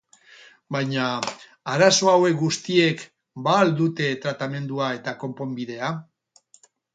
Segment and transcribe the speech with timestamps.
[0.75, 1.03] Baina
[1.73, 3.03] arazo hauek guztiek
[3.49, 5.93] ba al dute tratamendua eta konponbidea?